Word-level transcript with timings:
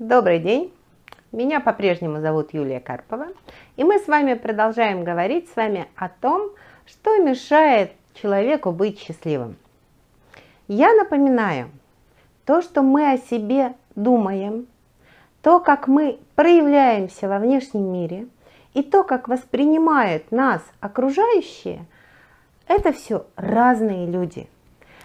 Добрый 0.00 0.38
день! 0.38 0.72
Меня 1.30 1.60
по-прежнему 1.60 2.22
зовут 2.22 2.54
Юлия 2.54 2.80
Карпова, 2.80 3.26
и 3.76 3.84
мы 3.84 3.98
с 3.98 4.08
вами 4.08 4.32
продолжаем 4.32 5.04
говорить 5.04 5.50
с 5.50 5.56
вами 5.56 5.88
о 5.94 6.08
том, 6.08 6.52
что 6.86 7.18
мешает 7.18 7.92
человеку 8.14 8.72
быть 8.72 8.98
счастливым. 8.98 9.56
Я 10.68 10.94
напоминаю, 10.94 11.70
то, 12.46 12.62
что 12.62 12.80
мы 12.80 13.12
о 13.12 13.18
себе 13.18 13.74
думаем, 13.94 14.68
то, 15.42 15.60
как 15.60 15.86
мы 15.86 16.18
проявляемся 16.34 17.28
во 17.28 17.38
внешнем 17.38 17.92
мире, 17.92 18.26
и 18.72 18.82
то, 18.82 19.04
как 19.04 19.28
воспринимают 19.28 20.32
нас 20.32 20.62
окружающие, 20.80 21.84
это 22.66 22.94
все 22.94 23.26
разные 23.36 24.06
люди. 24.06 24.48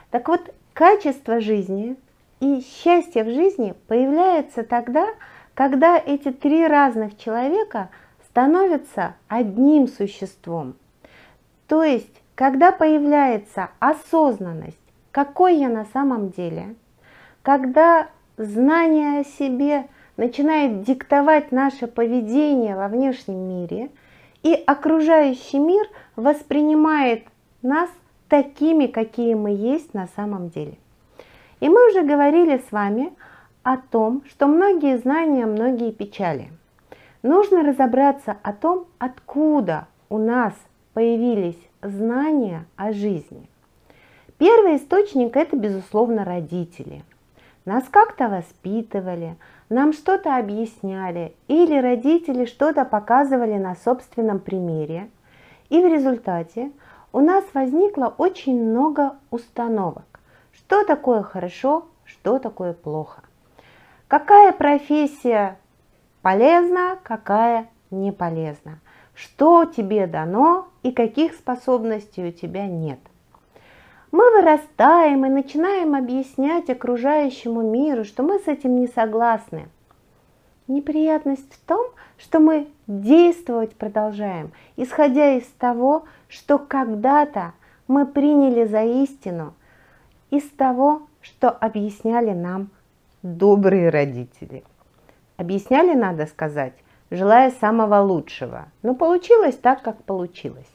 Так 0.09 0.30
вот, 0.30 0.54
качество 0.71 1.41
жизни 1.41 1.98
и 2.46 2.62
счастье 2.62 3.23
в 3.23 3.30
жизни 3.30 3.73
появляется 3.88 4.64
тогда, 4.64 5.07
когда 5.56 5.97
эти 5.97 6.32
три 6.32 6.68
разных 6.68 7.18
человека 7.18 7.89
становятся 8.29 9.15
одним 9.28 9.87
существом. 9.87 10.75
То 11.68 11.84
есть, 11.84 12.21
когда 12.36 12.71
появляется 12.71 13.70
осознанность, 13.79 14.78
какой 15.11 15.56
я 15.56 15.70
на 15.70 15.86
самом 15.86 16.29
деле, 16.29 16.75
когда 17.42 18.10
знание 18.37 19.21
о 19.21 19.23
себе 19.23 19.87
начинает 20.15 20.84
диктовать 20.84 21.51
наше 21.51 21.87
поведение 21.87 22.75
во 22.75 22.87
внешнем 22.89 23.39
мире, 23.39 23.89
и 24.43 24.54
окружающий 24.54 25.57
мир 25.57 25.87
воспринимает 26.15 27.23
нас 27.64 27.89
такими, 28.29 28.86
какие 28.86 29.34
мы 29.34 29.50
есть 29.50 29.96
на 29.96 30.07
самом 30.15 30.50
деле. 30.50 30.78
И 31.59 31.69
мы 31.69 31.89
уже 31.89 32.03
говорили 32.03 32.61
с 32.67 32.72
вами 32.72 33.14
о 33.64 33.77
том, 33.77 34.23
что 34.27 34.47
многие 34.47 34.97
знания, 34.97 35.45
многие 35.45 35.91
печали. 35.91 36.50
Нужно 37.23 37.64
разобраться 37.64 38.38
о 38.44 38.53
том, 38.53 38.86
откуда 39.00 39.88
у 40.09 40.17
нас 40.17 40.53
появились 40.94 41.59
знания 41.81 42.66
о 42.75 42.92
жизни. 42.92 43.50
Первый 44.38 44.78
источник– 44.78 45.36
это, 45.38 45.56
безусловно, 45.56 46.25
родители. 46.25 47.03
Нас 47.66 47.86
как-то 47.90 48.28
воспитывали, 48.28 49.38
нам 49.69 49.94
что-то 49.94 50.38
объясняли, 50.38 51.34
или 51.47 51.80
родители 51.80 52.45
что-то 52.45 52.86
показывали 52.86 53.58
на 53.58 53.75
собственном 53.75 54.40
примере, 54.40 55.09
и 55.69 55.81
в 55.81 55.88
результате 55.88 56.72
у 57.12 57.22
нас 57.22 57.44
возникло 57.53 58.14
очень 58.17 58.62
много 58.62 59.16
установок. 59.31 60.15
Что 60.68 60.84
такое 60.84 61.22
хорошо, 61.22 61.86
что 62.06 62.40
такое 62.40 62.74
плохо. 62.74 63.22
Какая 64.08 64.52
профессия 64.52 65.60
полезна, 66.24 66.98
какая 67.04 67.70
не 67.92 68.12
полезна. 68.12 68.80
Что 69.14 69.66
тебе 69.66 70.08
дано 70.08 70.68
и 70.82 70.92
каких 70.92 71.36
способностей 71.36 72.28
у 72.28 72.32
тебя 72.32 72.66
нет. 72.66 72.98
Мы 74.12 74.32
вырастаем 74.32 75.24
и 75.28 75.30
начинаем 75.30 75.94
объяснять 75.94 76.68
окружающему 76.72 77.62
миру, 77.62 78.04
что 78.04 78.24
мы 78.24 78.40
с 78.40 78.48
этим 78.48 78.76
не 78.78 78.88
согласны. 78.88 79.70
Неприятность 80.68 81.54
в 81.54 81.68
том, 81.68 81.86
что 82.18 82.40
мы 82.40 82.68
действовать 82.88 83.76
продолжаем, 83.76 84.52
исходя 84.78 85.36
из 85.36 85.46
того, 85.60 86.06
что 86.28 86.58
когда-то 86.58 87.54
мы 87.88 88.08
приняли 88.08 88.66
за 88.66 88.84
истину– 88.84 89.54
из 90.38 90.50
того, 90.52 91.08
что 91.22 91.50
объясняли 91.50 92.31
нам 92.31 92.69
добрые 93.23 93.89
родители. 93.89 94.64
Объясняли, 95.38 95.94
надо 95.94 96.25
сказать, 96.28 96.73
желая 97.11 97.52
самого 97.52 98.02
лучшего, 98.02 98.67
но 98.83 98.95
получилось 98.95 99.56
так, 99.56 99.81
как 99.81 100.03
получилось. 100.03 100.69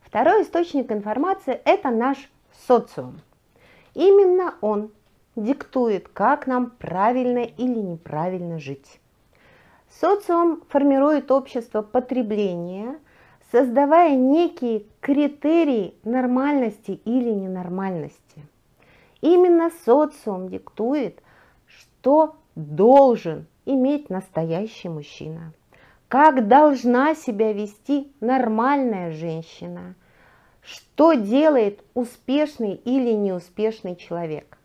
Второй 0.00 0.42
источник 0.42 0.90
информации– 0.90 1.60
это 1.64 1.90
наш 1.90 2.30
социум. 2.66 3.20
Именно 3.94 4.54
он 4.60 4.90
диктует, 5.36 6.08
как 6.08 6.46
нам 6.46 6.70
правильно 6.70 7.40
или 7.40 7.78
неправильно 7.78 8.58
жить. 8.58 9.00
Социум 10.00 10.62
формирует 10.68 11.30
общество 11.30 11.82
потребления, 11.82 12.98
создавая 13.50 14.14
некие 14.14 14.84
критерии 15.00 15.94
нормальности 16.04 17.00
или 17.04 17.30
ненормальности. 17.30 18.46
Именно 19.20 19.70
социум 19.84 20.48
диктует, 20.48 21.22
что 21.66 22.36
должен 22.54 23.46
иметь 23.64 24.10
настоящий 24.10 24.88
мужчина, 24.88 25.52
как 26.08 26.48
должна 26.48 27.14
себя 27.14 27.52
вести 27.52 28.12
нормальная 28.20 29.12
женщина, 29.12 29.94
что 30.62 31.14
делает 31.14 31.82
успешный 31.94 32.74
или 32.74 33.12
неуспешный 33.12 33.96
человек. 33.96 34.58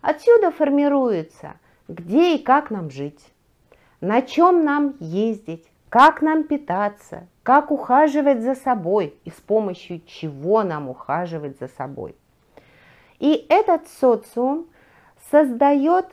Отсюда 0.00 0.50
формируется, 0.50 1.54
где 1.88 2.36
и 2.36 2.38
как 2.42 2.70
нам 2.70 2.90
жить, 2.90 3.20
на 4.00 4.22
чем 4.22 4.64
нам 4.64 4.96
ездить, 4.98 5.66
как 5.92 6.22
нам 6.22 6.44
питаться, 6.44 7.28
как 7.42 7.70
ухаживать 7.70 8.40
за 8.40 8.54
собой 8.54 9.14
и 9.26 9.30
с 9.30 9.34
помощью 9.34 10.00
чего 10.06 10.62
нам 10.62 10.88
ухаживать 10.88 11.58
за 11.58 11.68
собой. 11.68 12.16
И 13.18 13.44
этот 13.50 13.86
социум 14.00 14.68
создает 15.30 16.06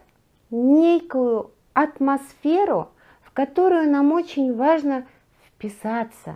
некую 0.51 1.51
атмосферу, 1.71 2.89
в 3.21 3.31
которую 3.31 3.89
нам 3.89 4.11
очень 4.11 4.53
важно 4.53 5.07
вписаться. 5.47 6.35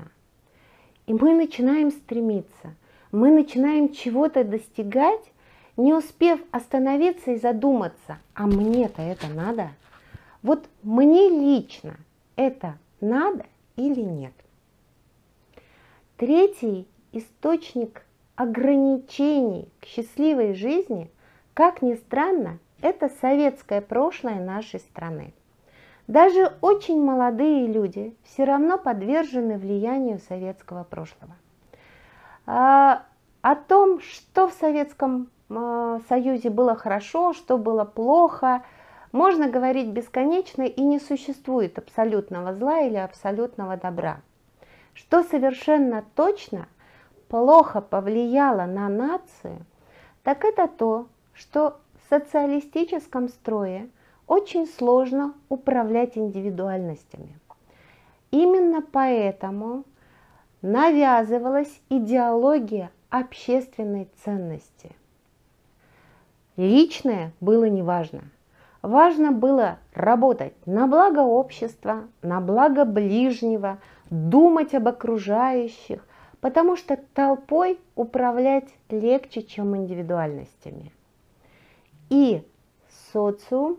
И 1.05 1.13
мы 1.13 1.35
начинаем 1.35 1.91
стремиться, 1.91 2.75
мы 3.11 3.29
начинаем 3.29 3.91
чего-то 3.91 4.45
достигать, 4.45 5.33
не 5.75 5.93
успев 5.93 6.39
остановиться 6.51 7.31
и 7.31 7.37
задуматься, 7.37 8.19
а 8.35 8.47
мне-то 8.47 9.01
это 9.01 9.27
надо? 9.27 9.71
Вот 10.41 10.69
мне 10.81 11.27
лично 11.27 11.97
это 12.37 12.77
надо 13.03 13.45
или 13.75 14.01
нет? 14.01 14.33
Третий 16.17 16.87
источник 17.11 18.05
ограничений 18.35 19.69
к 19.79 19.85
счастливой 19.85 20.53
жизни, 20.53 21.11
как 21.53 21.81
ни 21.81 21.95
странно, 21.95 22.59
это 22.81 23.09
советское 23.21 23.81
прошлое 23.81 24.39
нашей 24.43 24.79
страны. 24.79 25.33
Даже 26.07 26.53
очень 26.61 27.01
молодые 27.01 27.67
люди 27.67 28.13
все 28.23 28.43
равно 28.43 28.77
подвержены 28.77 29.57
влиянию 29.57 30.19
советского 30.19 30.83
прошлого. 30.83 31.35
А, 32.45 33.05
о 33.41 33.55
том, 33.55 34.01
что 34.01 34.49
в 34.49 34.53
Советском 34.53 35.29
а, 35.49 35.99
Союзе 36.09 36.49
было 36.49 36.75
хорошо, 36.75 37.33
что 37.33 37.57
было 37.57 37.85
плохо, 37.85 38.63
можно 39.13 39.47
говорить 39.47 39.90
бесконечно 39.90 40.63
и 40.63 40.81
не 40.81 41.00
существует 41.00 41.78
абсолютного 41.78 42.53
зла 42.53 42.81
или 42.81 42.97
абсолютного 42.97 43.78
добра. 43.78 44.19
Что 44.94 45.24
совершенно 45.24 46.03
точно 46.16 46.68
плохо 47.29 47.79
повлияло 47.79 48.66
на 48.66 48.90
нацию, 48.90 49.66
так 50.24 50.44
это 50.44 50.68
то, 50.68 51.07
что 51.34 51.79
в 51.94 52.09
социалистическом 52.09 53.29
строе 53.29 53.88
очень 54.28 54.68
сложно 54.68 55.34
управлять 55.47 56.18
индивидуальностями. 56.18 57.38
Именно 58.31 58.81
поэтому 58.81 59.84
навязывалась 60.63 61.81
идеология 61.90 62.90
общественной 63.09 64.09
ценности. 64.24 64.95
Личное 66.56 67.31
было 67.40 67.66
неважно. 67.66 68.24
Важно 68.83 69.31
было 69.31 69.80
работать 69.95 70.53
на 70.68 70.88
благо 70.88 71.21
общества, 71.21 72.03
на 72.21 72.39
благо 72.39 72.85
ближнего– 72.85 73.80
думать 74.09 74.75
об 74.75 74.88
окружающих, 74.88 76.06
потому 76.39 76.75
что 76.75 76.97
толпой 77.13 77.80
управлять 77.95 78.68
легче, 78.89 79.41
чем 79.41 79.75
индивидуальностями. 79.75 80.91
И 82.09 82.45
социум, 83.12 83.77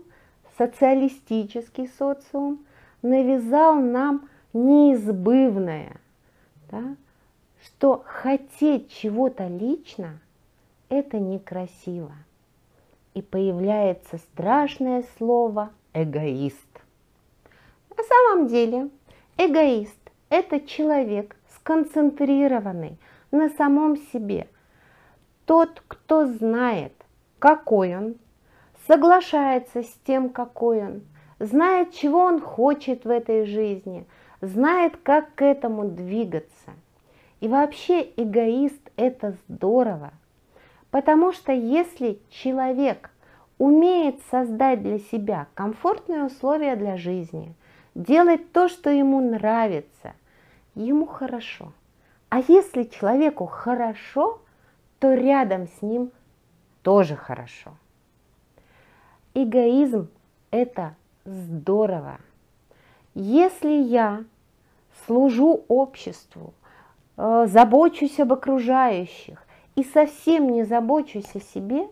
социалистический 0.57 1.87
социум, 1.87 2.65
навязал 3.01 3.75
нам 3.75 4.27
неизбывное, 4.53 5.97
да, 6.69 6.95
что 7.63 8.03
хотеть 8.05 8.91
чего-то 8.91 9.47
лично– 9.47 10.19
это 10.89 11.19
некрасиво. 11.19 12.11
И 13.15 13.21
появляется 13.21 14.17
страшное 14.17 15.03
слово 15.17 15.71
«эгоист». 15.93 16.59
На 17.97 18.03
самом 18.03 18.47
деле 18.47 18.89
эгоист 19.37 19.97
это 20.29 20.59
человек 20.59 21.37
сконцентрированный 21.55 22.97
на 23.31 23.49
самом 23.49 23.95
себе. 23.97 24.47
Тот, 25.45 25.81
кто 25.87 26.25
знает, 26.25 26.93
какой 27.39 27.95
он, 27.95 28.15
соглашается 28.85 29.83
с 29.83 29.93
тем, 30.05 30.29
какой 30.29 30.85
он, 30.85 31.01
знает, 31.39 31.93
чего 31.93 32.19
он 32.19 32.41
хочет 32.41 33.05
в 33.05 33.09
этой 33.09 33.45
жизни, 33.45 34.05
знает, 34.41 34.97
как 34.97 35.33
к 35.35 35.41
этому 35.41 35.85
двигаться. 35.85 36.71
И 37.39 37.47
вообще 37.47 38.11
эгоист– 38.17 38.91
это 38.97 39.37
здорово, 39.47 40.11
потому 40.95 41.33
что 41.33 41.51
если 41.51 42.21
человек 42.29 43.09
умеет 43.57 44.21
создать 44.31 44.81
для 44.81 44.99
себя 44.99 45.47
комфортные 45.53 46.23
условия 46.23 46.77
для 46.77 46.95
жизни, 46.95 47.53
делать 47.95 48.53
то, 48.53 48.69
что 48.69 48.89
ему 48.89 49.19
нравится, 49.19 50.13
ему 50.73 51.05
хорошо. 51.05 51.73
А 52.29 52.39
если 52.39 52.83
человеку 52.83 53.45
хорошо, 53.45 54.39
то 54.99 55.13
рядом 55.13 55.67
с 55.67 55.81
ним 55.81 56.11
тоже 56.81 57.17
хорошо. 57.17 57.73
Эгоизм– 59.33 60.07
это 60.51 60.95
здорово. 61.25 62.19
Если 63.15 63.81
я 63.81 64.23
служу 65.05 65.65
обществу, 65.67 66.53
э, 67.17 67.47
забочусь 67.49 68.17
об 68.21 68.31
окружающих 68.31 69.44
и 69.75 69.83
совсем 69.83 70.49
не 70.49 70.63
забочусь 70.63 71.35
о 71.35 71.39
себе, 71.39 71.87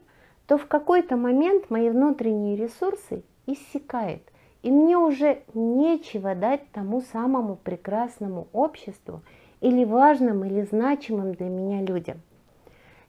то 0.48 0.58
в 0.58 0.68
какой-то 0.68 1.16
момент 1.16 1.70
мои 1.70 1.90
внутренние 1.90 2.56
ресурсы 2.56 3.24
иссякают, 3.46 4.24
и 4.62 4.72
мне 4.72 4.98
уже 4.98 5.44
нечего 5.54 6.36
дать 6.36 6.70
тому 6.72 7.02
самому 7.02 7.56
прекрасному 7.56 8.48
обществу 8.54 9.22
или 9.62 9.86
важным 9.86 10.44
или 10.46 10.62
значимым 10.64 11.34
для 11.34 11.48
меня 11.48 11.82
людям. 11.82 12.22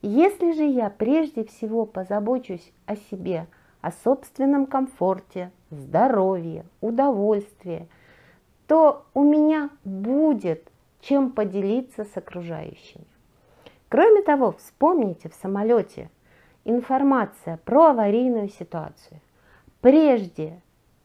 Если 0.03 0.53
же 0.53 0.65
я 0.65 0.91
прежде 0.91 1.45
всего 1.45 1.87
позабочусь 1.87 2.73
о 2.87 2.97
себе– 2.97 3.47
о 3.85 3.93
собственном 3.93 4.65
комфорте, 4.65 5.53
здоровье, 5.71 6.65
удовольствии, 6.81 7.87
то 8.67 9.05
у 9.13 9.23
меня 9.23 9.69
будет 9.85 10.73
чем 11.03 11.33
поделиться 11.33 12.07
с 12.07 12.17
окружающими. 12.17 13.05
Кроме 13.95 14.23
того, 14.23 14.51
вспомните 14.51 15.29
в 15.29 15.35
самолете 15.35 16.11
информация 16.65 17.61
про 17.65 17.91
аварийную 17.91 18.49
ситуацию. 18.49 19.21
Прежде 19.81 20.61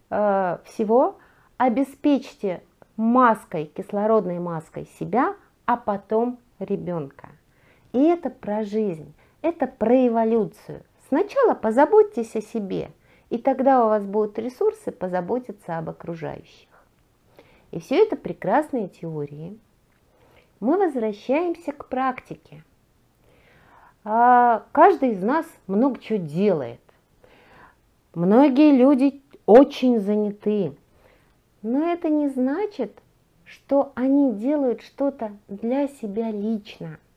э, 0.09 0.57
всего 0.65 1.19
обеспечьте 1.57 2.63
маской, 2.97 3.65
кислородной 3.65 4.39
маской 4.39 4.87
себя, 4.97 5.35
а 5.67 5.77
потом 5.77 6.39
ребенка. 6.57 7.29
И 7.93 8.01
это 8.01 8.31
про 8.31 8.63
жизнь, 8.63 9.13
это 9.43 9.67
про 9.67 10.07
эволюцию. 10.07 10.81
Сначала 11.09 11.53
позаботьтесь 11.53 12.35
о 12.35 12.41
себе, 12.41 12.89
и 13.29 13.37
тогда 13.37 13.85
у 13.85 13.89
вас 13.89 14.03
будут 14.03 14.39
ресурсы 14.39 14.91
позаботиться 14.91 15.77
об 15.77 15.89
окружающих. 15.91 16.69
И 17.69 17.79
все 17.79 18.01
это 18.01 18.15
прекрасные 18.15 18.87
теории. 18.87 19.59
Мы 20.59 20.79
возвращаемся 20.79 21.71
к 21.71 21.87
практике. 21.87 22.63
А 24.11 24.63
каждый 24.71 25.11
из 25.11 25.21
нас 25.21 25.45
много 25.67 25.99
чего 25.99 26.17
делает. 26.17 26.81
Многие 28.15 28.75
люди 28.75 29.21
очень 29.45 29.99
заняты. 29.99 30.75
Но 31.61 31.87
это 31.87 32.09
не 32.09 32.29
значит, 32.29 32.97
что 33.43 33.91
они 33.93 34.33
делают 34.33 34.81
что-то 34.81 35.33
для 35.47 35.87
себя 35.87 36.31
лично– 36.31 36.97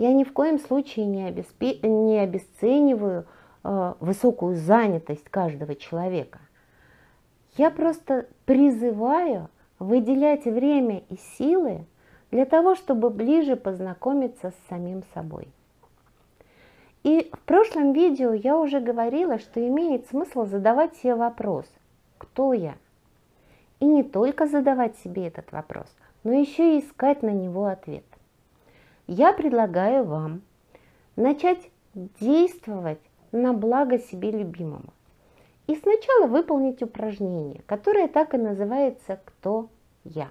я 0.00 0.14
ни 0.14 0.24
в 0.24 0.32
коем 0.32 0.58
случае 0.58 1.04
не, 1.04 1.26
обеспе... 1.26 1.78
не 1.82 2.18
обесцениваю 2.20 3.26
э, 3.62 3.94
высокую 4.00 4.56
занятость 4.56 5.28
каждого 5.28 5.74
человека. 5.74 6.38
Я 7.58 7.70
просто 7.70 8.26
призываю 8.46 9.50
выделять 9.78 10.46
время 10.46 11.02
и 11.10 11.16
силы 11.36 11.84
для 12.30 12.44
того, 12.46 12.74
чтобы 12.74 13.10
ближе 13.10 13.56
познакомиться 13.56 14.50
с 14.50 14.68
самим 14.68 15.02
собой. 15.14 15.48
И 17.02 17.30
в 17.32 17.40
прошлом 17.40 17.92
видео 17.92 18.32
я 18.32 18.58
уже 18.58 18.80
говорила, 18.80 19.38
что 19.38 19.66
имеет 19.66 20.06
смысл 20.08 20.44
задавать 20.44 20.96
себе 20.96 21.14
вопрос, 21.14 21.66
кто 22.18 22.52
я? 22.52 22.74
И 23.78 23.86
не 23.86 24.02
только 24.02 24.46
задавать 24.46 24.96
себе 24.98 25.26
этот 25.26 25.50
вопрос, 25.52 25.86
но 26.24 26.32
еще 26.32 26.76
и 26.76 26.80
искать 26.80 27.22
на 27.22 27.30
него 27.30 27.64
ответ 27.66 28.04
я 29.10 29.32
предлагаю 29.32 30.04
вам 30.04 30.42
начать 31.16 31.68
действовать 31.94 33.00
на 33.32 33.52
благо 33.52 33.98
себе 33.98 34.30
любимому. 34.30 34.92
И 35.66 35.74
сначала 35.74 36.28
выполнить 36.28 36.80
упражнение, 36.80 37.60
которое 37.66 38.06
так 38.06 38.34
и 38.34 38.38
называется 38.38 39.18
«Кто 39.24 39.68
я?». 40.04 40.30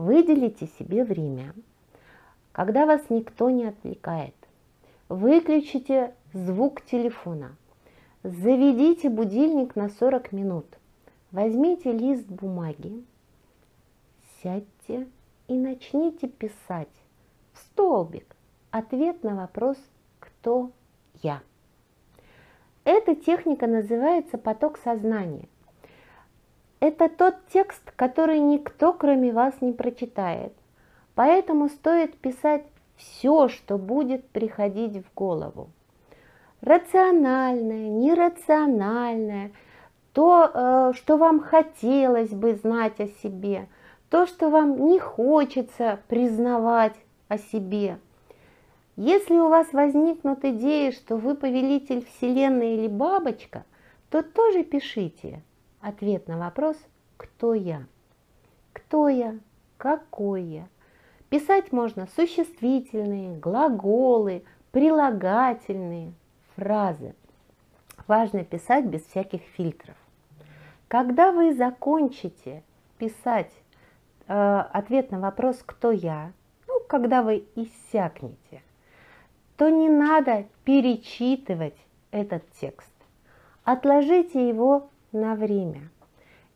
Выделите 0.00 0.66
себе 0.78 1.04
время, 1.04 1.52
когда 2.52 2.86
вас 2.86 3.10
никто 3.10 3.50
не 3.50 3.66
отвлекает. 3.66 4.34
Выключите 5.10 6.14
звук 6.32 6.80
телефона. 6.80 7.54
Заведите 8.22 9.10
будильник 9.10 9.76
на 9.76 9.90
40 9.90 10.32
минут. 10.32 10.64
Возьмите 11.32 11.92
лист 11.92 12.26
бумаги, 12.28 13.04
сядьте 14.42 15.06
и 15.48 15.54
начните 15.54 16.28
писать 16.28 16.88
столбик. 17.52 18.34
Ответ 18.70 19.22
на 19.22 19.36
вопрос 19.36 19.76
«Кто 20.18 20.70
я?». 21.22 21.42
Эта 22.84 23.14
техника 23.14 23.66
называется 23.66 24.38
поток 24.38 24.78
сознания. 24.78 25.46
Это 26.80 27.10
тот 27.10 27.34
текст, 27.52 27.92
который 27.94 28.38
никто, 28.38 28.94
кроме 28.94 29.32
вас, 29.32 29.54
не 29.60 29.72
прочитает. 29.72 30.54
Поэтому 31.14 31.68
стоит 31.68 32.16
писать 32.16 32.64
все, 32.96 33.48
что 33.48 33.76
будет 33.76 34.26
приходить 34.30 35.04
в 35.04 35.14
голову. 35.14 35.68
Рациональное, 36.62 37.90
нерациональное, 37.90 39.52
то, 40.14 40.50
э, 40.52 40.92
что 40.94 41.18
вам 41.18 41.40
хотелось 41.40 42.30
бы 42.30 42.54
знать 42.54 42.98
о 42.98 43.08
себе, 43.08 43.68
то, 44.08 44.26
что 44.26 44.48
вам 44.48 44.86
не 44.88 44.98
хочется 44.98 46.00
признавать 46.08 46.96
о 47.28 47.36
себе. 47.36 47.98
Если 48.96 49.34
у 49.34 49.48
вас 49.48 49.70
возникнут 49.74 50.44
идеи, 50.46 50.92
что 50.92 51.16
вы 51.16 51.34
повелитель 51.34 52.06
Вселенной 52.06 52.76
или 52.76 52.88
бабочка, 52.88 53.64
то 54.10 54.22
тоже 54.22 54.64
пишите 54.64 55.42
ответ 55.80 56.28
на 56.28 56.38
вопрос 56.38 56.76
«Кто 57.16 57.54
я?». 57.54 57.86
Кто 58.72 59.08
я? 59.08 59.38
Какой 59.76 60.42
я? 60.42 60.68
Писать 61.28 61.72
можно 61.72 62.06
существительные, 62.14 63.36
глаголы, 63.36 64.44
прилагательные, 64.72 66.12
фразы. 66.56 67.14
Важно 68.06 68.44
писать 68.44 68.86
без 68.86 69.04
всяких 69.06 69.42
фильтров. 69.42 69.96
Когда 70.88 71.32
вы 71.32 71.54
закончите 71.54 72.62
писать 72.98 73.52
э, 74.26 74.64
ответ 74.72 75.10
на 75.10 75.20
вопрос 75.20 75.62
«Кто 75.64 75.92
я?», 75.92 76.32
когда 76.90 77.22
вы 77.22 77.46
иссякнете, 77.54 78.62
то 79.56 79.68
не 79.68 79.88
надо 79.88 80.46
перечитывать 80.64 81.76
этот 82.10 82.42
текст. 82.60 82.92
Отложите 83.62 84.48
его 84.48 84.90
на 85.12 85.34
время. 85.34 85.90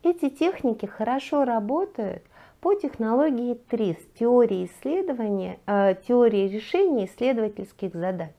Эти 0.03 0.29
техники 0.29 0.85
хорошо 0.85 1.45
работают 1.45 2.23
по 2.61 2.73
технологии 2.73 3.55
ТРИС, 3.69 3.97
теории 4.19 4.65
исследования, 4.65 5.59
э, 5.65 5.95
теории 6.07 6.47
решения 6.47 7.05
исследовательских 7.05 7.93
задач. 7.93 8.35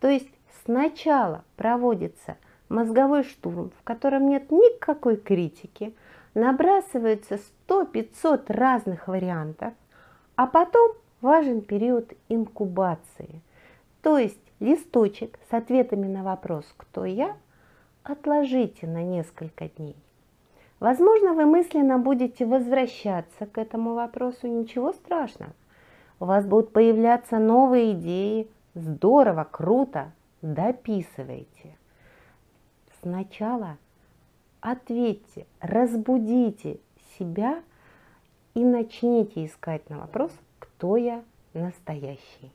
То 0.00 0.08
есть 0.08 0.28
сначала 0.64 1.44
проводится 1.56 2.36
мозговой 2.68 3.24
штурм, 3.24 3.70
в 3.78 3.82
котором 3.84 4.28
нет 4.28 4.50
никакой 4.50 5.16
критики, 5.16 5.94
набрасываются 6.34 7.38
100-500 7.68 8.44
разных 8.48 9.08
вариантов, 9.08 9.72
а 10.36 10.46
потом 10.46 10.92
важен 11.20 11.60
период 11.60 12.12
инкубации. 12.28 13.40
То 14.02 14.18
есть 14.18 14.40
листочек 14.60 15.38
с 15.48 15.54
ответами 15.54 16.06
на 16.06 16.22
вопрос 16.22 16.66
«Кто 16.76 17.04
я?» 17.04 17.36
Отложите 18.04 18.86
на 18.86 19.02
несколько 19.02 19.68
дней. 19.68 19.96
Возможно, 20.78 21.32
вы 21.32 21.46
мысленно 21.46 21.98
будете 21.98 22.44
возвращаться 22.44 23.46
к 23.46 23.58
этому 23.58 23.94
вопросу, 23.94 24.46
ничего 24.46 24.92
страшного. 24.92 25.52
У 26.20 26.26
вас 26.26 26.46
будут 26.46 26.72
появляться 26.72 27.38
новые 27.38 27.92
идеи, 27.92 28.48
здорово, 28.74 29.48
круто, 29.50 30.12
дописывайте. 30.42 31.76
Сначала 33.00 33.78
ответьте, 34.60 35.46
разбудите 35.60 36.78
себя 37.18 37.62
и 38.54 38.64
начните 38.64 39.46
искать 39.46 39.88
на 39.90 39.98
вопрос, 39.98 40.32
кто 40.58 40.96
я 40.96 41.22
настоящий. 41.54 42.52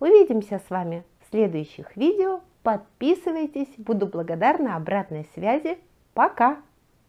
Увидимся 0.00 0.58
с 0.58 0.70
вами 0.70 1.04
в 1.20 1.30
следующих 1.30 1.96
видео. 1.96 2.40
Подписывайтесь, 2.62 3.72
буду 3.76 4.06
благодарна 4.06 4.76
обратной 4.76 5.28
связи. 5.34 5.78
Пока! 6.14 6.58